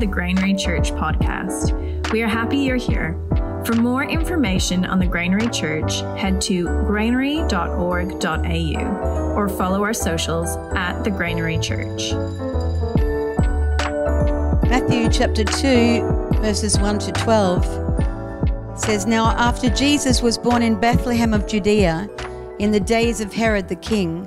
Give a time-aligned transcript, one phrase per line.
[0.00, 2.10] the Granary Church podcast.
[2.10, 3.20] We are happy you're here.
[3.66, 7.44] For more information on the Granary Church, head to granary.org.au
[9.36, 12.14] or follow our socials at the Granary Church.
[14.70, 21.34] Matthew chapter 2, verses 1 to 12 says, Now after Jesus was born in Bethlehem
[21.34, 22.08] of Judea,
[22.58, 24.26] in the days of Herod the king,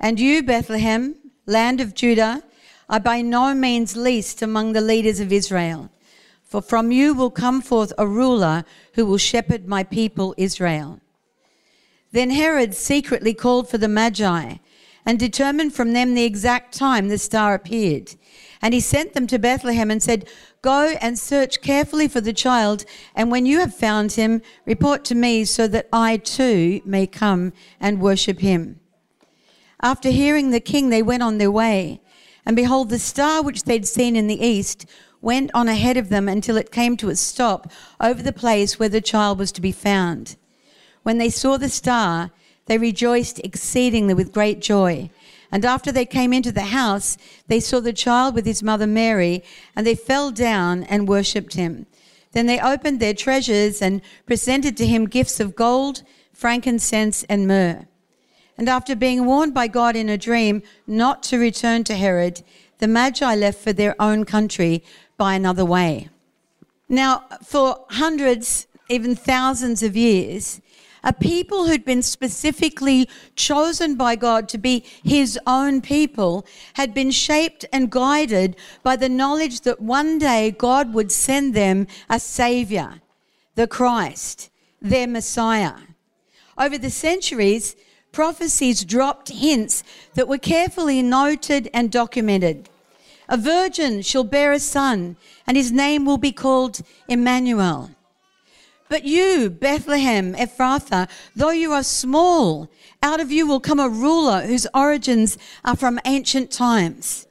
[0.00, 2.42] And you, Bethlehem, land of Judah,
[2.88, 5.90] are by no means least among the leaders of Israel.
[6.42, 11.00] For from you will come forth a ruler who will shepherd my people Israel.
[12.12, 14.56] Then Herod secretly called for the Magi
[15.06, 18.14] and determined from them the exact time the star appeared.
[18.62, 20.28] And he sent them to Bethlehem and said,
[20.62, 25.14] Go and search carefully for the child, and when you have found him, report to
[25.14, 28.79] me so that I too may come and worship him.
[29.82, 32.00] After hearing the king, they went on their way.
[32.44, 34.86] And behold, the star which they'd seen in the east
[35.20, 37.70] went on ahead of them until it came to a stop
[38.00, 40.36] over the place where the child was to be found.
[41.02, 42.30] When they saw the star,
[42.66, 45.10] they rejoiced exceedingly with great joy.
[45.52, 47.16] And after they came into the house,
[47.48, 49.42] they saw the child with his mother Mary,
[49.74, 51.86] and they fell down and worshipped him.
[52.32, 57.86] Then they opened their treasures and presented to him gifts of gold, frankincense, and myrrh.
[58.60, 62.42] And after being warned by God in a dream not to return to Herod,
[62.76, 64.84] the Magi left for their own country
[65.16, 66.10] by another way.
[66.86, 70.60] Now, for hundreds, even thousands of years,
[71.02, 77.10] a people who'd been specifically chosen by God to be his own people had been
[77.10, 83.00] shaped and guided by the knowledge that one day God would send them a savior,
[83.54, 84.50] the Christ,
[84.82, 85.76] their Messiah.
[86.58, 87.74] Over the centuries,
[88.12, 89.82] prophecies dropped hints
[90.14, 92.68] that were carefully noted and documented.
[93.28, 95.16] A virgin shall bear a son,
[95.46, 97.90] and his name will be called Emmanuel.
[98.88, 102.68] But you, Bethlehem, Ephrathah, though you are small,
[103.02, 107.28] out of you will come a ruler whose origins are from ancient times.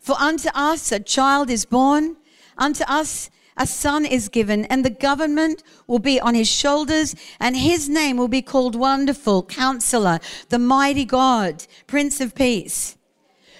[0.00, 2.16] For unto us a child is born,
[2.58, 7.54] unto us a son is given, and the government will be on his shoulders, and
[7.54, 12.96] his name will be called Wonderful, Counselor, the Mighty God, Prince of Peace.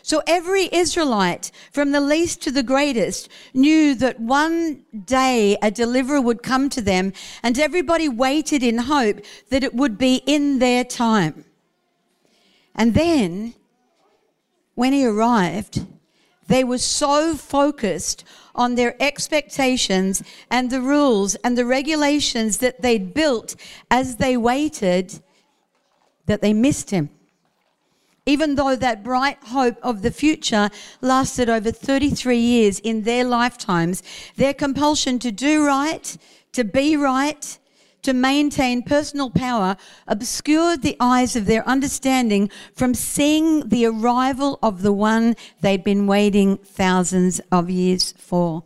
[0.03, 6.23] So every Israelite, from the least to the greatest, knew that one day a deliverer
[6.23, 7.13] would come to them,
[7.43, 11.45] and everybody waited in hope that it would be in their time.
[12.75, 13.53] And then,
[14.75, 15.85] when he arrived,
[16.49, 18.25] they were so focused
[18.55, 23.57] on their expectations and the rules and the regulations that they'd built
[23.91, 25.21] as they waited
[26.27, 27.11] that they missed him.
[28.27, 34.03] Even though that bright hope of the future lasted over 33 years in their lifetimes,
[34.37, 36.17] their compulsion to do right,
[36.53, 37.59] to be right,
[38.03, 44.83] to maintain personal power obscured the eyes of their understanding from seeing the arrival of
[44.83, 48.65] the one they'd been waiting thousands of years for.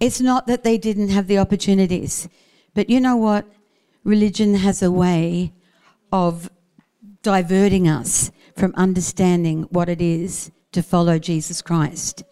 [0.00, 2.28] It's not that they didn't have the opportunities,
[2.74, 3.46] but you know what?
[4.04, 5.52] Religion has a way
[6.10, 6.50] of
[7.22, 12.24] diverting us from understanding what it is to follow Jesus Christ.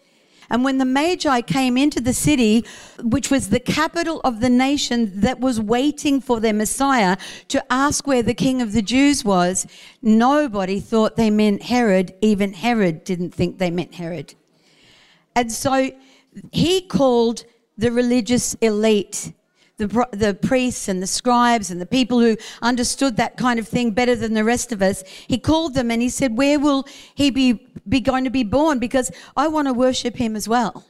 [0.51, 2.65] And when the Magi came into the city,
[3.01, 7.15] which was the capital of the nation that was waiting for their Messiah
[7.47, 9.65] to ask where the King of the Jews was,
[10.01, 12.13] nobody thought they meant Herod.
[12.19, 14.35] Even Herod didn't think they meant Herod.
[15.37, 15.91] And so
[16.51, 17.45] he called
[17.77, 19.31] the religious elite
[19.81, 23.91] the, the priests and the scribes and the people who understood that kind of thing
[23.91, 27.29] better than the rest of us, he called them and he said, Where will he
[27.31, 28.79] be, be going to be born?
[28.79, 30.85] Because I want to worship him as well.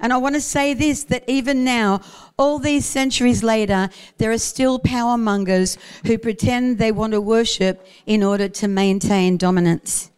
[0.00, 2.00] And I want to say this that even now,
[2.36, 3.88] all these centuries later,
[4.18, 9.36] there are still power mongers who pretend they want to worship in order to maintain
[9.36, 10.10] dominance.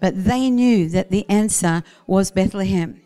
[0.00, 3.02] But they knew that the answer was Bethlehem.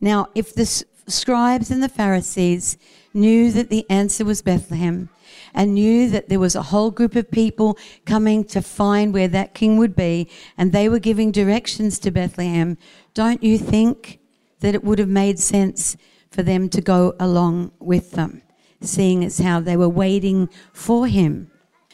[0.00, 0.66] Now, if the
[1.06, 2.76] scribes and the Pharisees
[3.12, 5.08] knew that the answer was Bethlehem,
[5.54, 7.76] and knew that there was a whole group of people
[8.06, 12.78] coming to find where that king would be, and they were giving directions to Bethlehem,
[13.14, 14.18] don't you think
[14.60, 15.96] that it would have made sense
[16.30, 18.42] for them to go along with them,
[18.80, 21.50] seeing as how they were waiting for him?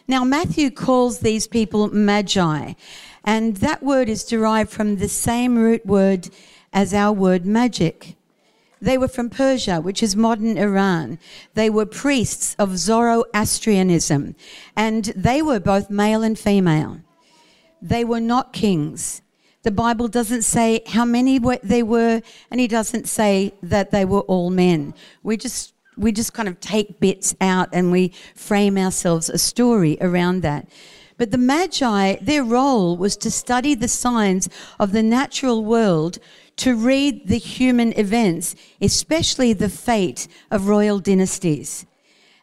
[0.08, 2.74] Now, Matthew calls these people magi,
[3.24, 6.28] and that word is derived from the same root word
[6.72, 8.15] as our word magic.
[8.86, 11.18] They were from Persia, which is modern Iran.
[11.54, 14.36] They were priests of Zoroastrianism,
[14.76, 17.00] and they were both male and female.
[17.82, 19.22] They were not kings.
[19.64, 24.20] The Bible doesn't say how many they were, and he doesn't say that they were
[24.20, 24.94] all men.
[25.24, 29.98] We just we just kind of take bits out and we frame ourselves a story
[30.00, 30.68] around that.
[31.18, 34.48] But the Magi, their role was to study the signs
[34.78, 36.18] of the natural world,
[36.56, 41.86] to read the human events, especially the fate of royal dynasties.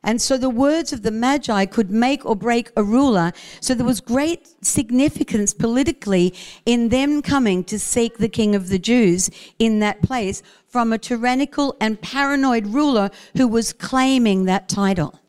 [0.06, 3.32] And so the words of the Magi could make or break a ruler.
[3.62, 6.34] So there was great significance politically
[6.66, 9.30] in them coming to seek the King of the Jews
[9.60, 15.20] in that place from a tyrannical and paranoid ruler who was claiming that title.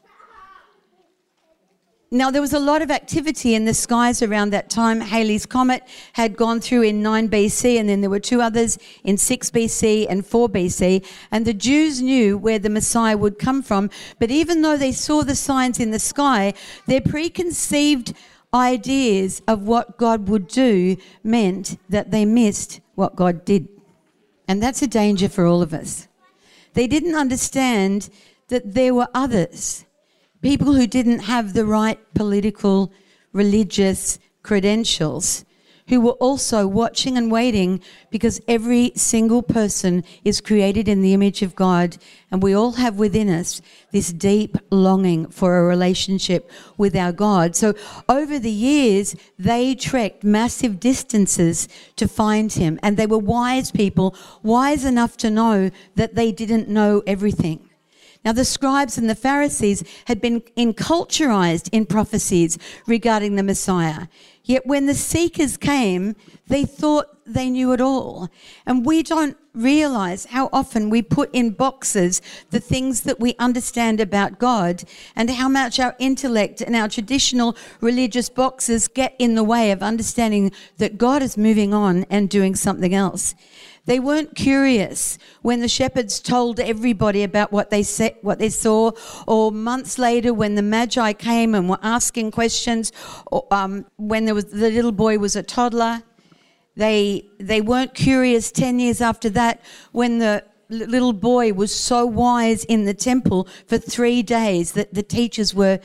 [2.15, 5.01] Now, there was a lot of activity in the skies around that time.
[5.01, 5.83] Halley's Comet
[6.13, 10.07] had gone through in 9 BC, and then there were two others in 6 BC
[10.09, 11.05] and 4 BC.
[11.33, 13.91] And the Jews knew where the Messiah would come from.
[14.21, 16.55] But even though they saw the signs in the sky,
[16.87, 18.15] their preconceived
[18.55, 23.69] ideas of what God would do meant that they missed what God did.
[24.47, 26.07] And that's a danger for all of us.
[26.75, 28.09] They didn't understand
[28.47, 29.85] that there were others
[30.45, 32.93] people who didn't have the right political,
[33.33, 35.43] religious credentials,
[35.89, 37.81] who were also watching and waiting
[38.11, 41.97] because every single person is created in the image of God,
[42.31, 47.57] and we all have within us this deep longing for a relationship with our God.
[47.57, 47.73] So,
[48.07, 54.15] over the years, they trekked massive distances to find Him, and they were wise people,
[54.43, 57.64] wise enough to know that they didn't know everything.
[58.25, 64.07] Now, the scribes and the Pharisees had been enculturized in prophecies regarding the Messiah.
[64.45, 66.17] Yet when the seekers came,
[66.49, 68.29] they thought they knew it all.
[68.67, 74.01] And we don't realize how often we put in boxes the things that we understand
[74.01, 74.85] about God
[75.17, 79.83] and how much our intellect and our traditional religious boxes get in the way of
[79.83, 83.35] understanding that God is moving on and doing something else.
[83.87, 87.83] They weren't curious when the shepherds told everybody about what they
[88.23, 88.93] what they saw,
[89.27, 92.93] or months later when the magi came and were asking questions,
[93.27, 96.03] or, um, when there was the little boy was a toddler.
[96.77, 98.51] They they weren't curious.
[98.51, 99.61] Ten years after that,
[99.93, 105.03] when the little boy was so wise in the temple for three days that the
[105.03, 105.79] teachers were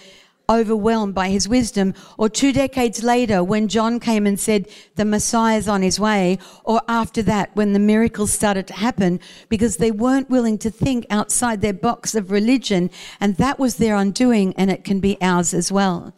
[0.49, 5.67] overwhelmed by his wisdom, or two decades later when John came and said the Messiah's
[5.67, 10.29] on his way, or after that when the miracles started to happen because they weren't
[10.29, 12.89] willing to think outside their box of religion,
[13.21, 16.13] and that was their undoing, and it can be ours as well.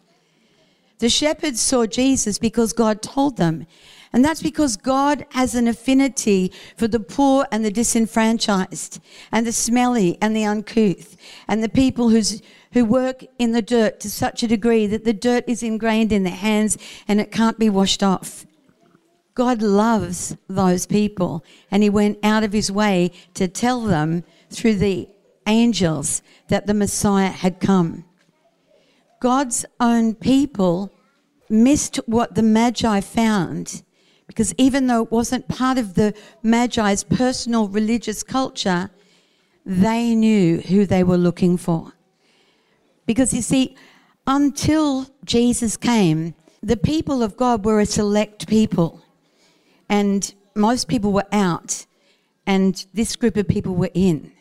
[0.98, 3.66] The shepherds saw Jesus because God told them.
[4.12, 9.00] And that's because God has an affinity for the poor and the disenfranchised,
[9.32, 11.16] and the smelly and the uncouth,
[11.48, 12.42] and the people who's
[12.72, 16.24] who work in the dirt to such a degree that the dirt is ingrained in
[16.24, 18.46] their hands and it can't be washed off.
[19.34, 24.74] God loves those people, and He went out of His way to tell them through
[24.74, 25.08] the
[25.46, 28.04] angels that the Messiah had come.
[29.20, 30.92] God's own people
[31.48, 33.82] missed what the Magi found
[34.26, 38.90] because even though it wasn't part of the Magi's personal religious culture,
[39.66, 41.92] they knew who they were looking for.
[43.06, 43.76] Because you see,
[44.26, 49.02] until Jesus came, the people of God were a select people,
[49.88, 51.86] and most people were out,
[52.46, 54.32] and this group of people were in.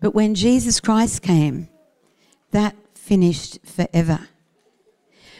[0.00, 1.68] But when Jesus Christ came,
[2.50, 4.28] that finished forever.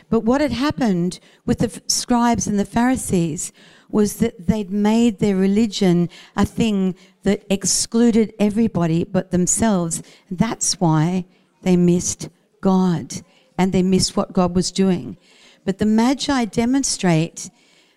[0.09, 3.53] But what had happened with the scribes and the Pharisees
[3.89, 10.03] was that they'd made their religion a thing that excluded everybody but themselves.
[10.31, 11.25] That's why
[11.63, 12.29] they missed
[12.61, 13.15] God
[13.59, 15.17] and they missed what God was doing.
[15.65, 17.51] But the Magi demonstrate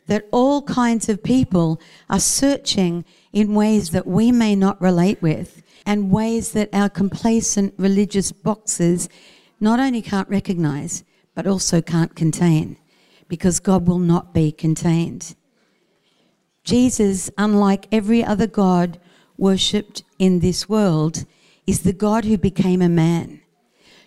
[0.07, 1.79] that all kinds of people
[2.10, 7.74] are searching in ways that we may not relate with and ways that our complacent
[7.77, 9.10] religious boxes
[9.60, 11.03] not only can't recognize,
[11.34, 12.77] but also can't contain,
[13.27, 15.36] because God will not be contained.
[16.63, 19.00] Jesus, unlike every other God
[19.38, 21.25] worshipped in this world,
[21.67, 23.41] is the God who became a man.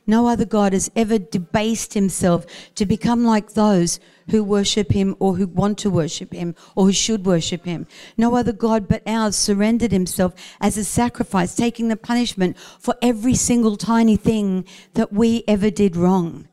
[0.08, 2.46] No other God has ever debased himself
[2.76, 4.00] to become like those
[4.30, 7.86] who worship him or who want to worship him or who should worship him.
[8.16, 13.34] No other God but ours surrendered himself as a sacrifice, taking the punishment for every
[13.34, 16.48] single tiny thing that we ever did wrong.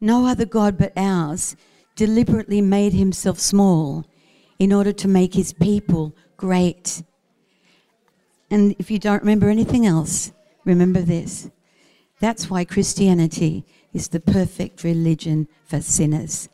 [0.00, 1.56] No other God but ours
[1.96, 4.06] deliberately made himself small
[4.60, 7.02] in order to make his people great.
[8.52, 10.30] And if you don't remember anything else,
[10.64, 11.50] remember this.
[12.22, 16.48] That's why Christianity is the perfect religion for sinners.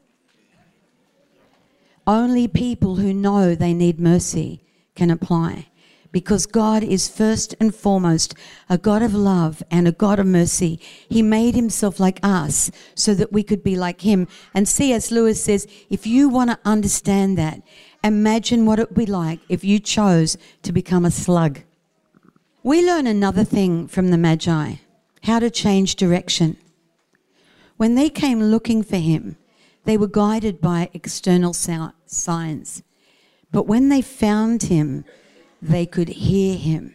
[2.06, 4.62] Only people who know they need mercy
[4.94, 5.66] can apply
[6.10, 8.34] because God is first and foremost
[8.70, 10.80] a God of love and a God of mercy.
[11.06, 14.26] He made himself like us so that we could be like him.
[14.54, 15.10] And C.S.
[15.10, 17.60] Lewis says, if you want to understand that,
[18.02, 21.60] imagine what it would be like if you chose to become a slug.
[22.62, 24.76] We learn another thing from the Magi
[25.22, 26.56] how to change direction.
[27.76, 29.36] When they came looking for him,
[29.84, 32.82] they were guided by external signs.
[33.50, 35.04] But when they found him,
[35.62, 36.94] they could hear him.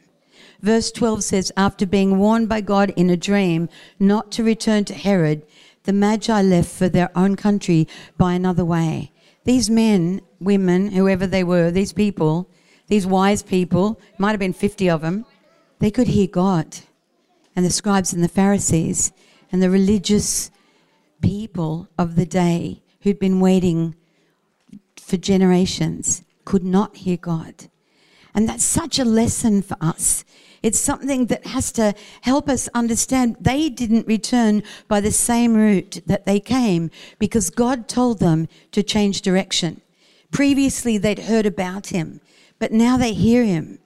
[0.62, 3.68] Verse 12 says, After being warned by God in a dream
[4.00, 5.46] not to return to Herod,
[5.84, 7.88] the Magi left for their own country
[8.18, 9.12] by another way.
[9.44, 12.50] These men, women, whoever they were, these people,
[12.88, 15.25] these wise people, might have been 50 of them,
[15.80, 16.77] they could hear God
[17.55, 19.12] and the scribes and the Pharisees
[19.51, 20.51] and the religious
[21.22, 23.95] people of the day who'd been waiting
[25.00, 27.69] for generations could not hear God.
[28.33, 30.25] And that's such a lesson for us.
[30.63, 36.01] It's something that has to help us understand they didn't return by the same route
[36.05, 39.81] that they came because God told them to change direction.
[40.31, 42.22] Previously, they'd heard about him,
[42.60, 43.77] but now they hear him.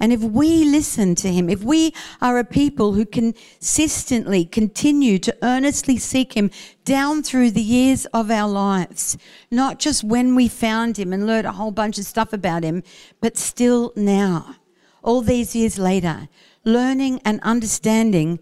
[0.00, 5.36] And if we listen to him, if we are a people who consistently continue to
[5.42, 6.50] earnestly seek him
[6.84, 9.16] down through the years of our lives,
[9.50, 12.82] not just when we found him and learned a whole bunch of stuff about him,
[13.20, 14.56] but still now,
[15.02, 16.28] all these years later,
[16.64, 18.40] learning and understanding,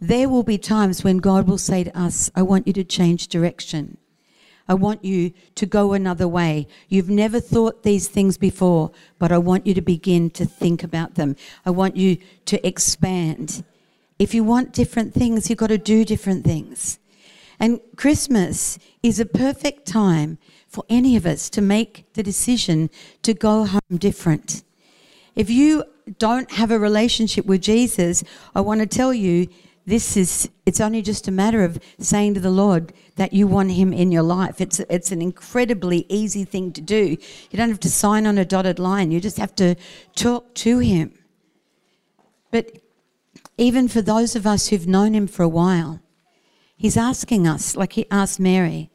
[0.00, 3.28] there will be times when God will say to us, I want you to change
[3.28, 3.98] direction.
[4.68, 6.68] I want you to go another way.
[6.88, 11.14] You've never thought these things before, but I want you to begin to think about
[11.14, 11.36] them.
[11.64, 13.64] I want you to expand.
[14.18, 16.98] If you want different things, you've got to do different things.
[17.60, 22.90] And Christmas is a perfect time for any of us to make the decision
[23.22, 24.62] to go home different.
[25.34, 25.84] If you
[26.18, 28.22] don't have a relationship with Jesus,
[28.54, 29.48] I want to tell you
[29.88, 33.70] this is it's only just a matter of saying to the Lord that you want
[33.70, 34.60] him in your life.
[34.60, 37.16] It's it's an incredibly easy thing to do.
[37.50, 39.10] You don't have to sign on a dotted line.
[39.10, 39.76] You just have to
[40.14, 41.14] talk to him.
[42.50, 42.82] But
[43.56, 46.00] even for those of us who've known him for a while,
[46.76, 48.90] he's asking us, like he asked Mary,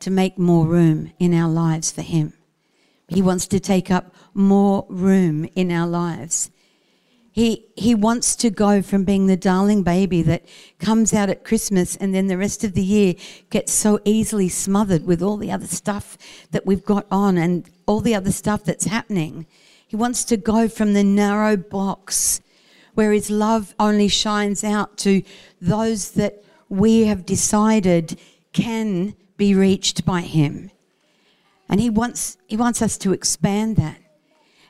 [0.00, 2.32] to make more room in our lives for him.
[3.08, 6.50] He wants to take up more room in our lives.
[7.34, 10.46] He, he wants to go from being the darling baby that
[10.78, 13.16] comes out at Christmas and then the rest of the year
[13.50, 16.16] gets so easily smothered with all the other stuff
[16.52, 19.46] that we've got on and all the other stuff that's happening.
[19.84, 22.40] He wants to go from the narrow box
[22.94, 25.24] where his love only shines out to
[25.60, 28.16] those that we have decided
[28.52, 30.70] can be reached by him.
[31.68, 34.03] And he wants, he wants us to expand that.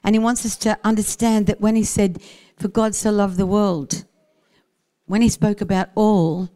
[0.04, 2.22] And he wants us to understand that when he said,
[2.58, 4.04] For God so loved the world,
[5.06, 6.50] when he spoke about all,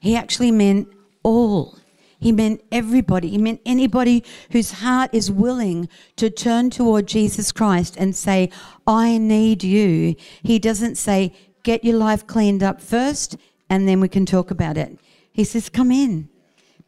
[0.00, 0.88] he actually meant
[1.22, 1.78] all.
[2.20, 3.28] He meant everybody.
[3.28, 8.50] He meant anybody whose heart is willing to turn toward Jesus Christ and say,
[8.86, 10.16] I need you.
[10.42, 13.36] He doesn't say, Get your life cleaned up first
[13.70, 14.98] and then we can talk about it.
[15.32, 16.28] He says, Come in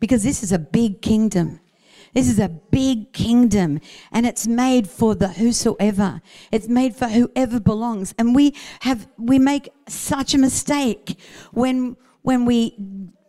[0.01, 1.61] because this is a big kingdom.
[2.13, 6.21] This is a big kingdom and it's made for the whosoever.
[6.51, 8.15] It's made for whoever belongs.
[8.19, 11.19] And we have we make such a mistake
[11.53, 12.77] when when we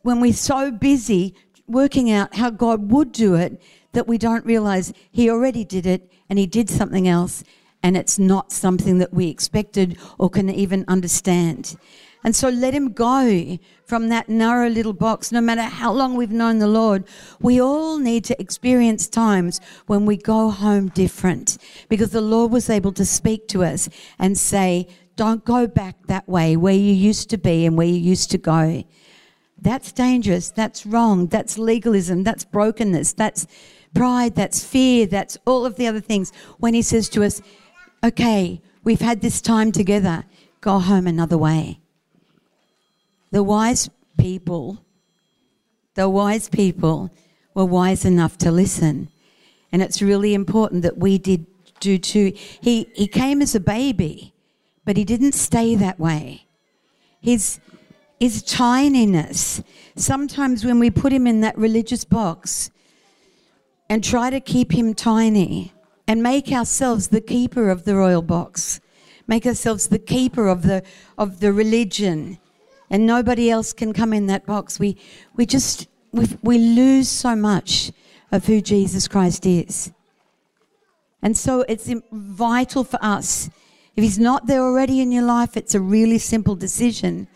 [0.01, 1.35] when we're so busy
[1.67, 3.61] working out how God would do it
[3.93, 7.43] that we don't realize he already did it and he did something else
[7.83, 11.77] and it's not something that we expected or can even understand.
[12.24, 15.32] And so let him go from that narrow little box.
[15.32, 17.04] No matter how long we've known the Lord,
[17.40, 21.58] we all need to experience times when we go home different
[21.90, 26.28] because the Lord was able to speak to us and say, don't go back that
[26.28, 28.84] way where you used to be and where you used to go.
[29.60, 30.50] That's dangerous.
[30.50, 31.28] That's wrong.
[31.28, 32.24] That's legalism.
[32.24, 33.13] That's brokenness.
[33.13, 33.46] That's
[33.94, 34.36] pride.
[34.36, 35.06] That's fear.
[35.06, 36.32] That's all of the other things.
[36.58, 37.42] When he says to us,
[38.04, 40.24] okay, we've had this time together,
[40.62, 41.80] go home another way.
[43.31, 44.85] The wise people,
[45.95, 47.09] the wise people
[47.53, 49.09] were wise enough to listen.
[49.71, 51.45] And it's really important that we did
[51.79, 52.33] do too.
[52.35, 54.33] He, he came as a baby,
[54.85, 56.45] but he didn't stay that way.
[57.21, 57.59] His,
[58.19, 59.63] his tininess,
[59.95, 62.71] sometimes when we put him in that religious box
[63.89, 65.73] and try to keep him tiny
[66.07, 68.79] and make ourselves the keeper of the royal box,
[69.27, 70.83] make ourselves the keeper of the,
[71.17, 72.38] of the religion,
[72.91, 74.98] and nobody else can come in that box, we,
[75.36, 77.91] we just we, we lose so much
[78.33, 79.91] of who Jesus Christ is.
[81.24, 83.50] And so it's vital for us.
[83.95, 87.27] If He's not there already in your life, it's a really simple decision.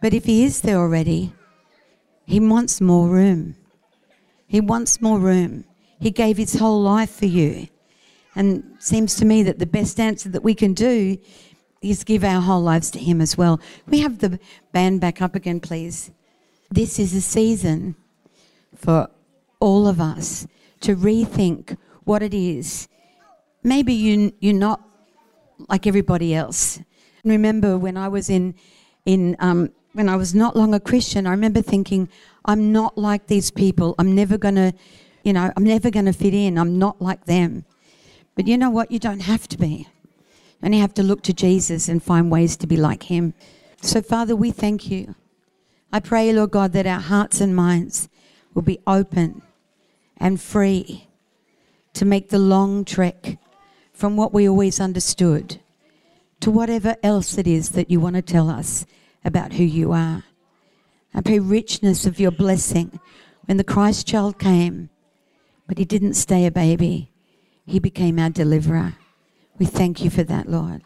[0.00, 1.32] But if He is there already,
[2.24, 3.56] He wants more room.
[4.46, 5.64] He wants more room.
[6.00, 7.66] He gave His whole life for you.
[8.36, 11.18] And seems to me that the best answer that we can do
[11.82, 13.60] is give our whole lives to Him as well.
[13.86, 14.38] We have the
[14.72, 16.10] band back up again, please.
[16.70, 17.96] This is a season
[18.74, 19.08] for
[19.60, 20.46] all of us
[20.80, 22.88] to rethink what it is.
[23.62, 24.80] Maybe you, you're not
[25.68, 26.80] like everybody else.
[27.24, 28.54] Remember when I was in,
[29.04, 32.08] in um, when I was not long a Christian, I remember thinking,
[32.44, 33.94] I'm not like these people.
[33.98, 34.72] I'm never going to,
[35.22, 36.58] you know, I'm never going to fit in.
[36.58, 37.64] I'm not like them.
[38.34, 38.90] But you know what?
[38.90, 39.86] You don't have to be.
[40.62, 43.34] You only have to look to Jesus and find ways to be like him.
[43.80, 45.16] So, Father, we thank you.
[45.92, 48.08] I pray, Lord God, that our hearts and minds
[48.54, 49.42] will be open
[50.16, 51.08] and free
[51.94, 53.38] to make the long trek
[53.92, 55.60] from what we always understood
[56.40, 58.86] to whatever else it is that you want to tell us
[59.24, 60.22] about who you are.
[61.12, 63.00] I pray richness of your blessing
[63.46, 64.90] when the Christ child came,
[65.66, 67.10] but he didn't stay a baby,
[67.66, 68.94] he became our deliverer.
[69.58, 70.82] We thank you for that, Lord.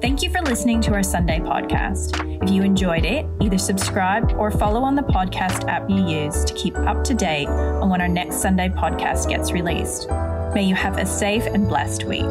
[0.00, 2.42] Thank you for listening to our Sunday podcast.
[2.42, 6.54] If you enjoyed it, either subscribe or follow on the podcast app you use to
[6.54, 10.08] keep up to date on when our next Sunday podcast gets released.
[10.54, 12.24] May you have a safe and blessed week.